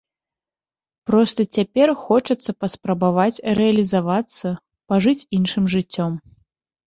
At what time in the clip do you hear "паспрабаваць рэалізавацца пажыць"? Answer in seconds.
2.63-5.27